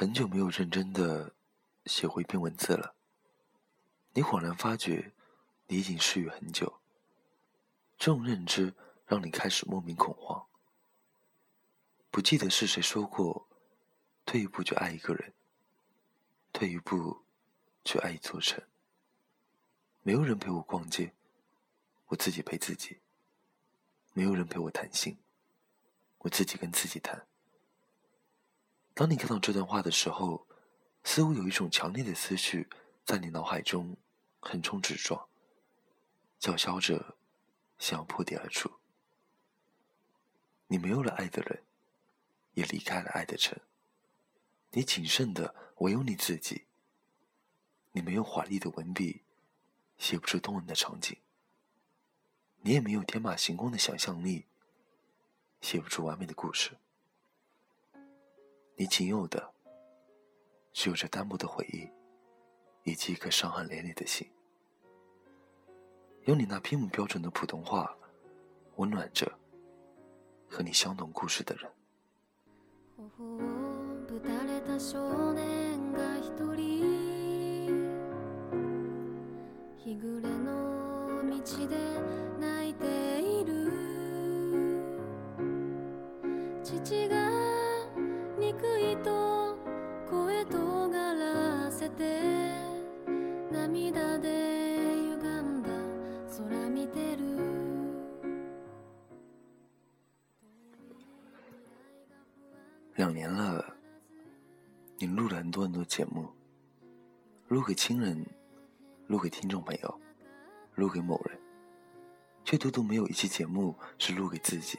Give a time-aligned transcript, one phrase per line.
[0.00, 1.34] 很久没有认真的
[1.84, 2.94] 写过一篇文字了。
[4.14, 5.12] 你恍然发觉，
[5.66, 6.80] 你已经失语很久。
[7.98, 8.72] 这种认知
[9.04, 10.46] 让你开始莫名恐慌。
[12.10, 13.46] 不记得是谁说过，
[14.24, 15.34] 退一步就爱一个人，
[16.50, 17.22] 退一步
[17.84, 18.58] 就爱一座城。
[20.00, 21.12] 没有人陪我逛街，
[22.06, 23.00] 我自己陪自己。
[24.14, 25.18] 没有人陪我谈心，
[26.20, 27.26] 我自己跟自己谈。
[29.00, 30.46] 当你看到这段话的时候，
[31.04, 32.68] 似乎有一种强烈的思绪
[33.02, 33.96] 在你脑海中
[34.40, 35.26] 横冲直撞，
[36.38, 37.16] 叫嚣着
[37.78, 38.70] 想要破地而出。
[40.66, 41.62] 你没有了爱的人。
[42.52, 43.58] 也离开了爱的城。
[44.72, 46.66] 你仅剩的唯有你自己。
[47.92, 49.22] 你没有华丽的文笔，
[49.96, 51.16] 写不出动人的场景。
[52.60, 54.44] 你也没有天马行空的想象力，
[55.62, 56.76] 写不出完美的故事。
[58.79, 59.51] 你仅有的，
[60.73, 61.89] 只有这单薄的回忆，
[62.83, 64.27] 以及一颗伤痕累累的心。
[66.25, 67.95] 用你那拼不标准的普通话，
[68.75, 69.31] 温暖着
[70.49, 71.69] 和你相同故事的人。
[72.97, 73.39] 頬を
[74.07, 76.85] ぶたれた少年が一人
[79.77, 81.75] 日暮れの道で
[82.39, 83.69] 泣いている
[86.63, 87.28] 父が
[102.96, 103.64] 两年了，
[104.98, 106.28] 你录了很多很多节目，
[107.48, 108.26] 录给亲人，
[109.06, 110.00] 录给听众朋友，
[110.74, 111.40] 录给某人，
[112.44, 114.78] 却独独没有一期节目是录给自己。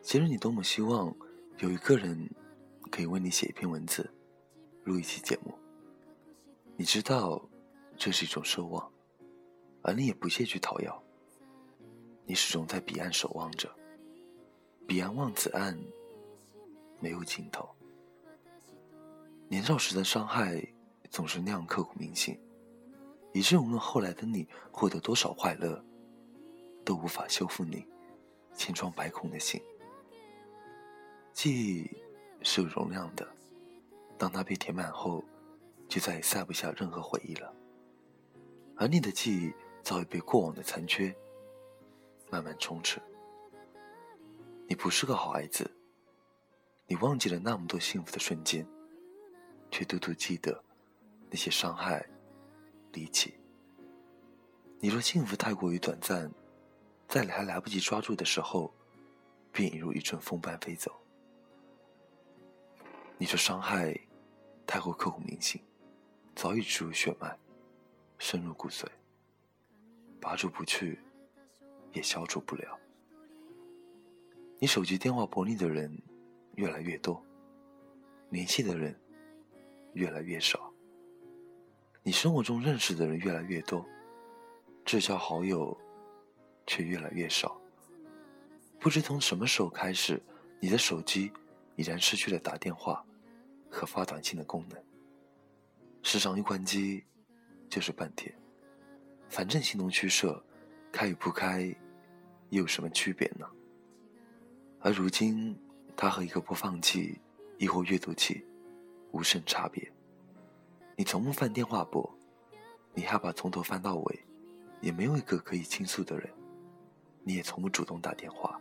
[0.00, 1.14] 其实你多么希望
[1.58, 2.26] 有一个人
[2.90, 4.10] 可以为你写一篇文字，
[4.86, 5.52] 录一期节目。
[6.76, 7.42] 你知道
[7.96, 8.88] 这是一种奢望，
[9.82, 11.02] 而你也不屑去讨要。
[12.24, 13.68] 你始终在彼岸守望着，
[14.86, 15.76] 彼岸望此岸。
[16.98, 17.68] 没有尽头。
[19.48, 20.66] 年少时的伤害
[21.10, 22.40] 总是那样刻骨铭心，
[23.34, 25.84] 以致无论后来的你获得多少快乐，
[26.86, 27.86] 都无法修复你
[28.54, 29.60] 千疮百孔的心。
[31.34, 31.90] 记忆
[32.42, 33.28] 是有容量的，
[34.18, 35.22] 当它被填满后，
[35.88, 37.54] 就再也塞不下任何回忆了。
[38.76, 41.14] 而你的记忆早已被过往的残缺
[42.30, 43.00] 慢慢充斥。
[44.68, 45.70] 你不是个好孩子。
[46.88, 48.64] 你忘记了那么多幸福的瞬间，
[49.72, 50.62] 却独独记得
[51.28, 52.08] 那些伤害、
[52.92, 53.34] 离奇。
[54.78, 56.30] 你若幸福太过于短暂，
[57.08, 58.72] 在你还来不及抓住的时候，
[59.50, 60.92] 便已如一阵风般飞走。
[63.18, 63.98] 你说伤害
[64.66, 65.60] 太过刻骨铭心，
[66.34, 67.38] 早已植入血脉，
[68.18, 68.86] 深入骨髓，
[70.20, 70.98] 拔除不去，
[71.92, 72.78] 也消除不了。
[74.58, 75.96] 你手机电话拨你的人。
[76.56, 77.22] 越来越多，
[78.30, 78.98] 联系的人
[79.92, 80.72] 越来越少。
[82.02, 83.84] 你生活中认识的人越来越多，
[84.82, 85.76] 至交好友
[86.66, 87.60] 却越来越少。
[88.80, 90.18] 不知从什么时候开始，
[90.58, 91.30] 你的手机
[91.74, 93.04] 已然失去了打电话
[93.70, 94.82] 和发短信的功能。
[96.02, 97.04] 时常一关机
[97.68, 98.34] 就是半天，
[99.28, 100.44] 反正形同虚设，
[100.92, 101.62] 开与不开
[102.50, 103.46] 又有什么区别呢？
[104.80, 105.56] 而如今。
[105.98, 107.18] 它和一个播放器，
[107.56, 108.44] 亦或阅读器，
[109.12, 109.90] 无甚差别。
[110.94, 112.06] 你从不翻电话簿，
[112.92, 114.26] 你害怕从头翻到尾，
[114.82, 116.30] 也没有一个可以倾诉的人。
[117.24, 118.60] 你也从不主动打电话，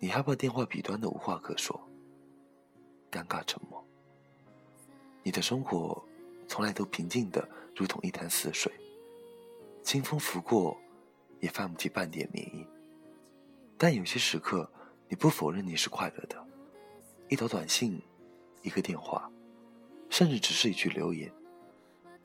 [0.00, 1.88] 你害怕电话彼端的无话可说，
[3.12, 3.83] 尴尬沉默。
[5.24, 6.00] 你的生活
[6.46, 8.72] 从来都平静的如同一潭死水，
[9.82, 10.76] 清风拂过，
[11.40, 12.64] 也泛不起半点涟漪。
[13.76, 14.70] 但有些时刻。
[15.06, 16.46] 你不否认你是快乐的，
[17.28, 18.00] 一条短信，
[18.62, 19.30] 一个电话，
[20.08, 21.30] 甚至只是一句留言，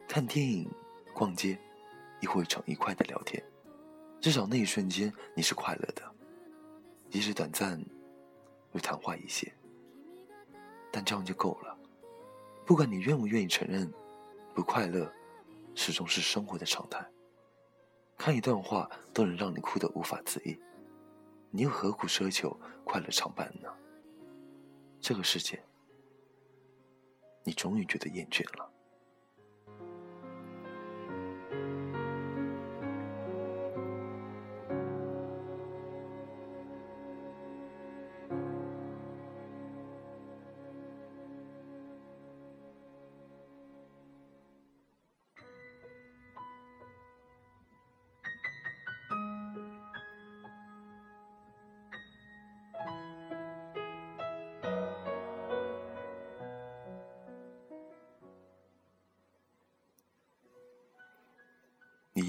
[0.08, 0.68] 看电影、
[1.14, 1.60] 逛街，
[2.22, 3.44] 亦或一场愉快的聊天，
[4.22, 6.02] 至少那一瞬间你是快乐的，
[7.12, 7.80] 即使短暂，
[8.72, 9.54] 又昙花一现，
[10.90, 11.78] 但这样就够了。
[12.70, 13.92] 不管你愿不愿意承认，
[14.54, 15.12] 不快乐，
[15.74, 17.04] 始终是生活的常态。
[18.16, 20.56] 看一段话都能让你哭得无法自抑。
[21.50, 23.68] 你又何苦奢求快乐常伴呢？
[25.02, 25.60] 这个世界，
[27.44, 28.72] 你终于觉得厌倦了。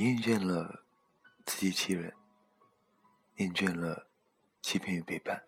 [0.01, 0.83] 厌倦了
[1.45, 2.17] 自欺欺人，
[3.37, 4.09] 厌倦了
[4.63, 5.45] 欺骗与背叛，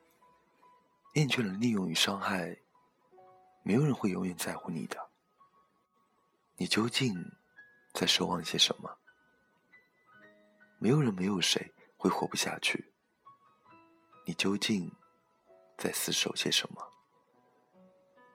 [1.14, 2.58] 厌倦了利用与伤害。
[3.62, 5.08] 没有人会永远在乎你的。
[6.56, 7.14] 你究竟
[7.94, 8.99] 在奢望些什么？
[10.78, 12.93] 没有人，没有谁会活不下去。
[14.26, 14.94] 你究竟
[15.78, 16.93] 在厮守些什么？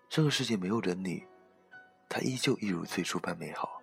[0.10, 1.24] 这个世界没有了你，
[2.10, 3.77] 它依旧一如最初般美好。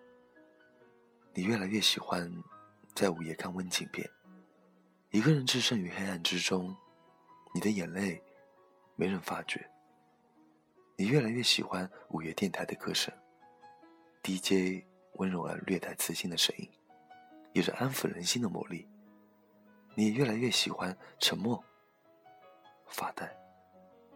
[1.37, 2.33] 你越来越喜欢
[2.95, 4.09] 在午夜看温情片，
[5.11, 6.77] 一个人置身于黑暗之中，
[7.53, 8.23] 你的眼泪
[8.95, 9.69] 没人发觉。
[10.95, 13.13] 你越来越喜欢午夜电台的歌声
[14.23, 14.85] ，DJ
[15.15, 16.71] 温柔而略带磁性的声音，
[17.53, 18.89] 有着安抚人心的魔力。
[19.97, 21.61] 你也越来越喜欢沉默、
[22.87, 23.37] 发呆，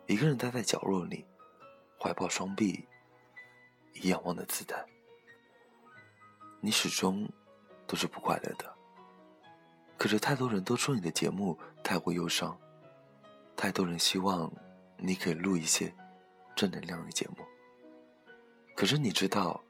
[0.06, 1.26] 一个人待在角落里，
[2.00, 2.87] 怀抱双臂，
[3.94, 4.87] 以仰望的姿态。
[6.60, 7.31] 你始终
[7.87, 8.75] 都是不快乐的，
[9.96, 12.58] 可是太多人都说你的节目太过忧伤，
[13.56, 14.52] 太多人希望
[14.96, 15.94] 你可以录一些
[16.56, 17.37] 正能量的节目。
[18.75, 19.62] 可是你知道，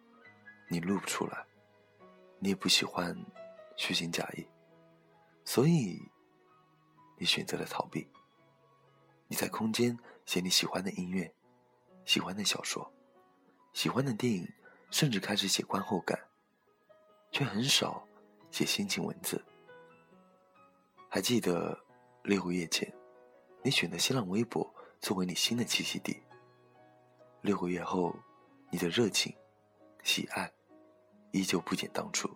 [0.68, 1.44] 你录不出来，
[2.38, 3.16] 你也不喜欢
[3.76, 4.46] 虚情假意，
[5.44, 6.00] 所以
[7.18, 8.08] 你选择了逃避。
[9.26, 11.30] 你在空间写你喜欢的音乐、
[12.06, 12.90] 喜欢的小说、
[13.74, 14.50] 喜欢的电影，
[14.90, 16.18] 甚至开始写观后感。
[17.30, 18.06] 却很少
[18.50, 19.42] 写心情文字。
[21.08, 21.78] 还记得
[22.22, 22.92] 六个月前，
[23.62, 26.22] 你选择新浪微博作为你新的栖息地。
[27.40, 28.14] 六个月后，
[28.70, 29.34] 你的热情、
[30.02, 30.52] 喜爱
[31.30, 32.28] 依旧不减当初，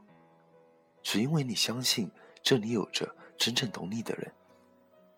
[1.03, 2.11] 只因为你相信
[2.43, 4.33] 这里有着真正懂你的人，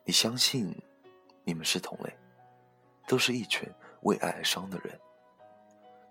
[0.05, 0.75] 你相信
[1.45, 2.13] 你们是同类，
[3.07, 3.71] 都是一群
[4.03, 4.99] 为爱而伤的人。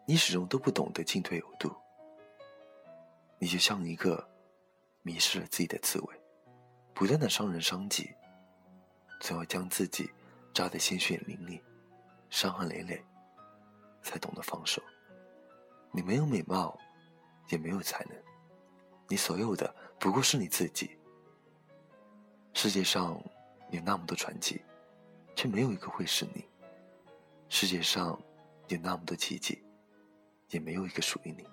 [0.05, 1.73] 你始终都不懂得进退有度。
[3.43, 4.25] 你就像一个
[5.01, 6.21] 迷失了自己的刺猬，
[6.93, 8.09] 不断的伤人伤己，
[9.19, 10.09] 最后将自己
[10.53, 11.61] 扎得鲜血淋漓、
[12.29, 13.03] 伤痕累累，
[14.01, 14.81] 才懂得放手。
[15.91, 16.79] 你没有美貌，
[17.49, 18.15] 也没有才能，
[19.09, 20.97] 你所有的不过是你自己。
[22.53, 23.21] 世界上
[23.71, 24.63] 有那么多传奇，
[25.35, 26.45] 却没有一个会是你。
[27.49, 28.17] 世界上
[28.69, 29.61] 有那么多奇迹，
[30.47, 31.45] 也没有一个属于你。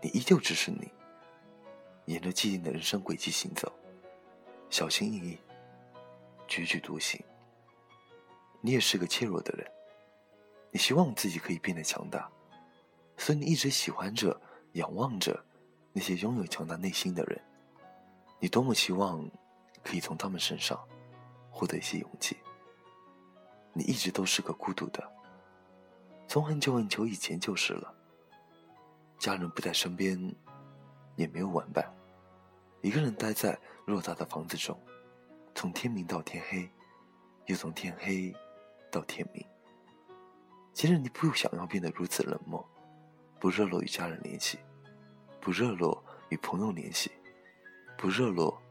[0.00, 0.92] 你依旧只是你，
[2.04, 3.72] 沿着既定的人生轨迹行走，
[4.70, 5.38] 小心翼翼，
[6.46, 7.20] 踽踽独行。
[8.60, 9.70] 你也是个怯弱的人，
[10.70, 12.30] 你希望自己可以变得强大，
[13.16, 14.40] 所以你一直喜欢着、
[14.72, 15.44] 仰望着
[15.92, 17.40] 那些拥有强大内心的人。
[18.38, 19.28] 你多么希望
[19.82, 20.78] 可以从他们身上
[21.50, 22.36] 获得一些勇气。
[23.72, 25.12] 你一直都是个孤独的，
[26.28, 27.94] 从很久很久以前就是了。
[29.18, 30.34] 家人不在身边，
[31.16, 31.84] 也没有玩伴，
[32.80, 34.80] 一个人待在偌大的房子中，
[35.54, 36.70] 从天明到天黑，
[37.46, 38.32] 又从天黑
[38.92, 39.44] 到天明。
[40.72, 42.64] 其实你不想要变得如此冷漠，
[43.40, 44.58] 不热络与家人联系，
[45.40, 47.10] 不热络与朋友联系，
[47.96, 48.62] 不热络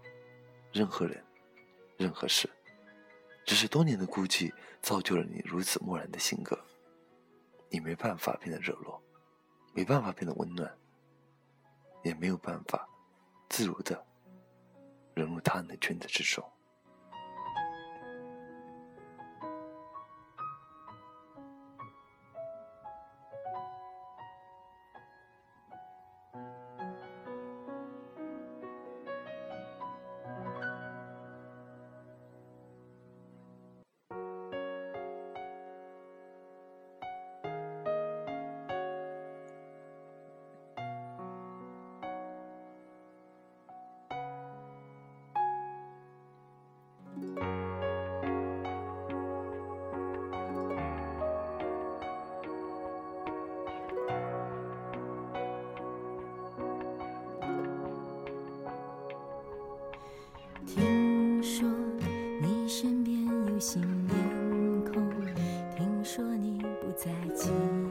[0.71, 1.21] 任何人、
[1.97, 2.49] 任何事，
[3.43, 6.57] 只是多年的孤寂造就了你如此漠然的性格，
[7.69, 9.03] 你没办法变得热络。
[9.77, 10.75] 没办法变得温暖，
[12.03, 12.89] 也没有办法
[13.47, 14.03] 自如的
[15.13, 16.43] 融入他人的圈子之中。
[67.35, 67.86] 情。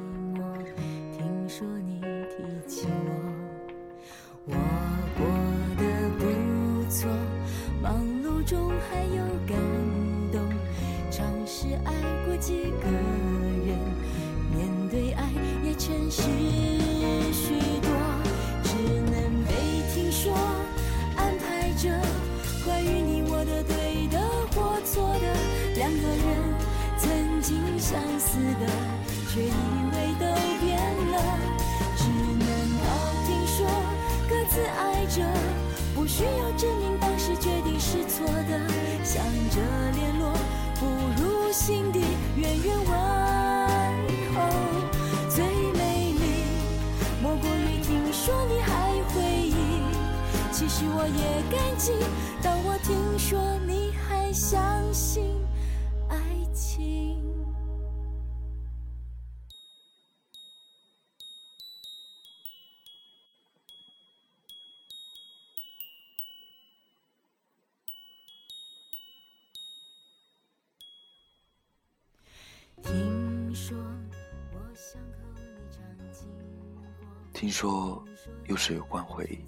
[41.66, 41.98] 心底
[42.36, 42.94] 远远问
[44.32, 44.40] 候。
[45.28, 46.44] 最美丽
[47.20, 49.82] 莫过于听说你还回忆，
[50.52, 51.90] 其实我也感激，
[52.40, 54.56] 当我听说你还相
[54.92, 55.24] 信
[77.36, 78.02] 听说
[78.46, 79.38] 又是有关回忆，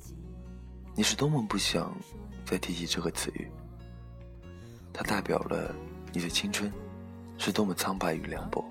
[0.95, 1.97] 你是多么不想
[2.45, 3.51] 再提起这个词语。
[4.93, 5.75] 它代表了
[6.13, 6.71] 你的青春
[7.39, 8.63] 是多么苍白与凉薄。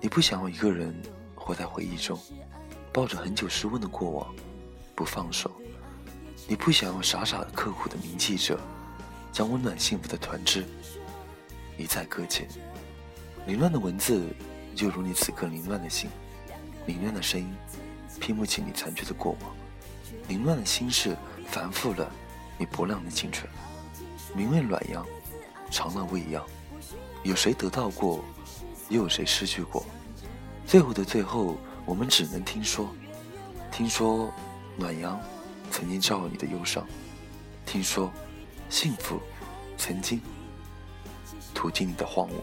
[0.00, 0.98] 你不想要一个人
[1.34, 2.18] 活在回忆中，
[2.94, 4.34] 抱着很久失温的过往
[4.96, 5.52] 不放手。
[6.48, 8.58] 你不想要傻傻的刻苦的铭记着，
[9.30, 10.64] 将温暖幸福的团枝
[11.76, 12.48] 一再搁浅。
[13.46, 14.34] 凌乱的文字，
[14.74, 16.08] 就如你此刻凌乱的心；
[16.86, 17.54] 凌乱的声音，
[18.20, 19.50] 拼不起你残缺的过往；
[20.28, 22.10] 凌乱的心事，繁复了
[22.58, 23.48] 你薄凉的青春。
[24.34, 25.06] 明媚暖阳，
[25.70, 26.44] 长乐未央。
[27.24, 28.24] 有谁得到过，
[28.88, 29.84] 又有谁失去过？
[30.66, 31.56] 最后的最后，
[31.86, 32.88] 我们只能听说：
[33.72, 34.32] 听说
[34.76, 35.20] 暖阳
[35.70, 36.84] 曾经照耀你的忧伤；
[37.64, 38.12] 听说
[38.68, 39.20] 幸福
[39.76, 40.20] 曾经
[41.54, 42.34] 途经你的荒芜。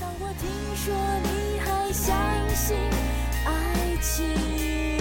[0.00, 2.16] 当我听说你还相
[2.54, 2.76] 信
[3.44, 4.91] 爱情，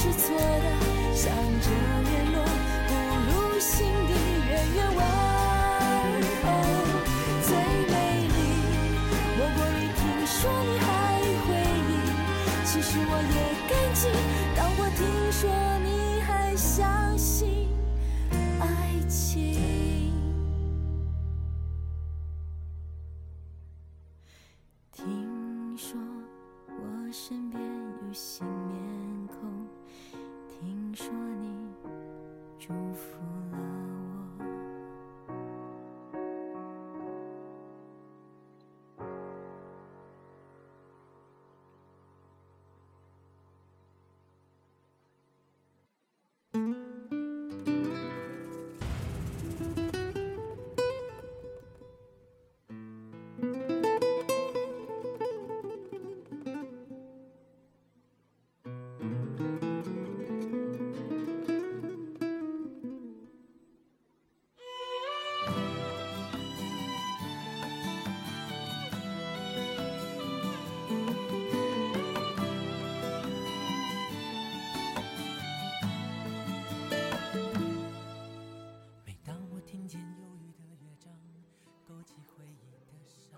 [0.00, 1.97] 是错的，想着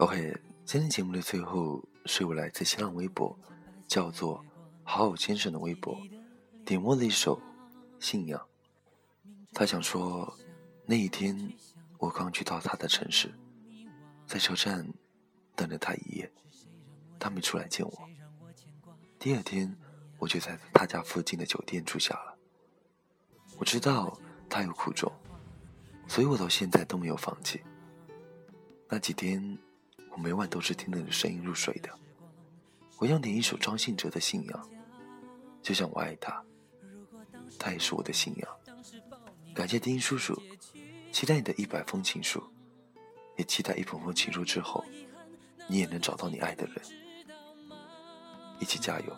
[0.00, 3.38] OK，今天节目的最后是我来自新浪微博，
[3.86, 4.42] 叫做
[4.82, 5.94] “好好先生”的微博
[6.64, 7.36] 点播的一首
[8.02, 8.40] 《信仰》。
[9.52, 10.34] 他想说，
[10.86, 11.52] 那一天
[11.98, 13.30] 我刚去到他的城市，
[14.26, 14.90] 在车站
[15.54, 16.32] 等了他一夜，
[17.18, 18.08] 他没出来见我。
[19.18, 19.76] 第二天，
[20.16, 22.38] 我就在他家附近的酒店住下了。
[23.58, 25.12] 我知道他有苦衷，
[26.08, 27.60] 所以我到现在都没有放弃。
[28.88, 29.58] 那几天。
[30.10, 31.88] 我每晚都是听着你的声音入睡的。
[32.98, 34.68] 我要点一首张信哲的《信仰》，
[35.62, 36.42] 就像我爱他，
[37.58, 38.56] 他也是我的信仰。
[39.54, 40.40] 感谢丁叔叔，
[41.12, 42.42] 期待你的一百封情书，
[43.36, 44.84] 也期待一封封情书之后，
[45.68, 46.76] 你也能找到你爱的人。
[48.60, 49.16] 一起加油！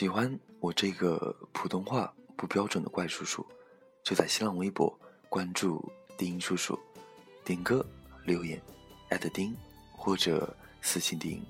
[0.00, 3.46] 喜欢我这个普通话不标准的怪叔叔，
[4.02, 6.80] 就在新浪微博关注丁叔叔，
[7.44, 7.84] 点歌
[8.24, 8.58] 留言，
[9.10, 9.54] 艾特丁
[9.92, 11.44] 或者私信丁。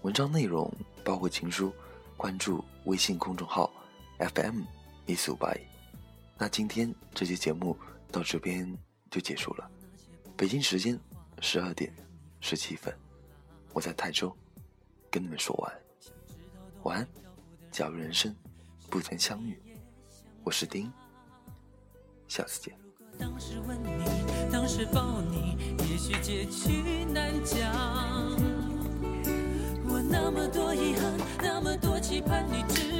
[0.00, 0.72] 文章内容
[1.04, 1.70] 包括情书，
[2.16, 3.70] 关注微信公众号
[4.20, 4.62] FM
[5.04, 5.60] 一四五八一。
[6.38, 7.76] 那今天这期节目
[8.10, 8.74] 到这边
[9.10, 9.70] 就结束了。
[10.34, 10.98] 北京时间
[11.42, 11.94] 十二点
[12.40, 12.90] 十七分，
[13.74, 14.34] 我在泰州
[15.10, 15.78] 跟你们说晚，
[16.84, 17.25] 晚安。
[17.76, 18.34] 假如人生
[18.88, 19.60] 不曾相遇，
[20.42, 20.90] 我是丁，
[22.26, 22.74] 下次见。
[23.18, 27.70] 当时吻你，当时抱你，也许结局难讲。
[29.86, 32.95] 我那么多遗憾，那么多期盼，你知。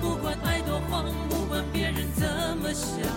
[0.00, 2.26] 不管爱多慌不管别人怎
[2.58, 3.15] 么想